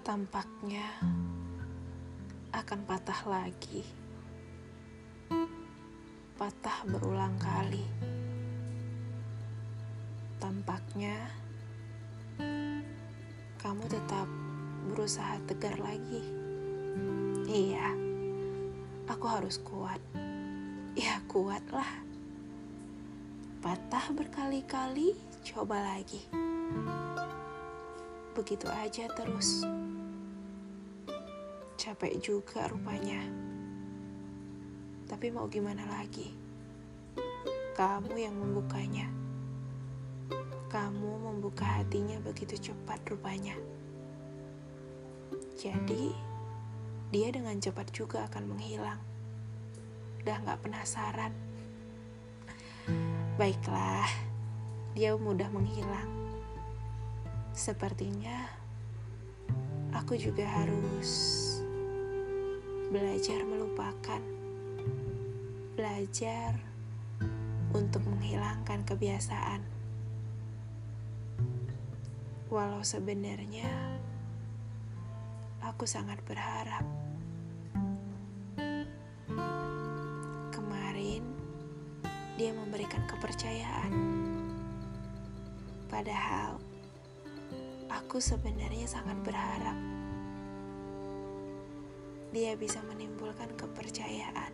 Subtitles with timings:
[0.00, 0.88] tampaknya
[2.56, 3.84] akan patah lagi.
[6.40, 7.84] Patah berulang kali.
[10.40, 11.20] Tampaknya
[13.60, 14.24] kamu tetap
[14.88, 16.24] berusaha tegar lagi.
[17.44, 17.92] Iya,
[19.04, 20.00] aku harus kuat.
[20.96, 22.08] Ya, kuatlah.
[23.60, 25.12] Patah berkali-kali,
[25.44, 26.24] coba lagi.
[28.30, 29.66] Begitu aja terus.
[31.74, 33.18] Capek juga rupanya.
[35.10, 36.30] Tapi mau gimana lagi?
[37.74, 39.10] Kamu yang membukanya.
[40.70, 43.58] Kamu membuka hatinya begitu cepat rupanya.
[45.58, 46.14] Jadi,
[47.10, 49.02] dia dengan cepat juga akan menghilang.
[50.22, 51.34] Udah gak penasaran.
[53.34, 54.06] Baiklah,
[54.94, 56.29] dia mudah menghilang.
[57.50, 58.46] Sepertinya
[59.92, 61.10] aku juga harus
[62.90, 64.22] belajar melupakan,
[65.78, 66.58] belajar
[67.70, 69.62] untuk menghilangkan kebiasaan.
[72.50, 73.70] Walau sebenarnya
[75.62, 76.82] aku sangat berharap
[80.50, 81.22] kemarin
[82.34, 83.92] dia memberikan kepercayaan,
[85.86, 86.58] padahal
[88.00, 89.76] aku sebenarnya sangat berharap
[92.32, 94.52] dia bisa menimbulkan kepercayaan.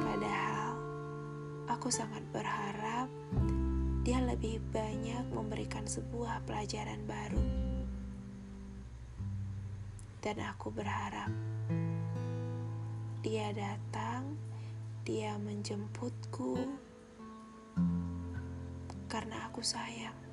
[0.00, 0.80] Padahal
[1.68, 3.12] aku sangat berharap
[4.00, 7.44] dia lebih banyak memberikan sebuah pelajaran baru.
[10.24, 11.28] Dan aku berharap
[13.20, 14.40] dia datang,
[15.04, 16.56] dia menjemputku
[19.12, 20.31] karena aku sayang.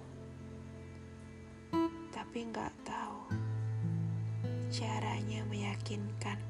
[2.30, 3.25] Tapi nggak tahu
[4.69, 6.49] caranya meyakinkan.